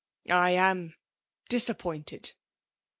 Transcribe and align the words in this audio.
I 0.33 0.49
am 0.55 0.95
disappointed! 1.47 2.31